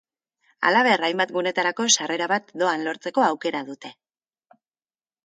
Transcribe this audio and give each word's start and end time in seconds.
Halaber, 0.69 1.03
hainbat 1.07 1.33
gunetarako 1.35 1.85
sarrera 1.95 2.29
bat 2.31 2.49
doan 2.63 2.87
lortzeko 2.87 3.27
aukera 3.27 3.63
dute. 3.69 3.93